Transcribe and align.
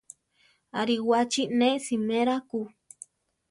Aríwachi 0.79 1.43
ne 1.57 1.69
simera 1.85 2.35
ku. 2.49 2.61